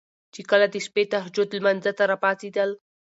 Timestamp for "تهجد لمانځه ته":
1.13-2.03